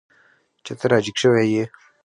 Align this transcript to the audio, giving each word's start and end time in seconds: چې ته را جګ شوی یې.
چې 0.65 0.73
ته 0.79 0.85
را 0.91 0.97
جګ 1.05 1.15
شوی 1.21 1.45
یې. 1.53 1.65